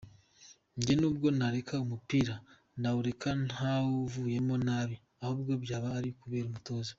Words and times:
Njye 0.77 0.93
nubwo 0.99 1.27
nareka 1.37 1.73
umupira 1.85 2.35
nawureka 2.81 3.29
ntavuyemo 3.47 4.55
nabi 4.67 4.95
ahubwo 5.23 5.51
byaba 5.63 5.89
ari 5.97 6.09
kubera 6.21 6.47
umutoza. 6.49 6.89